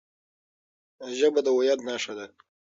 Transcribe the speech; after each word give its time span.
ژبه 1.17 1.39
د 1.45 1.47
هويت 1.55 1.79
نښه 1.87 2.13
ده. 2.17 2.25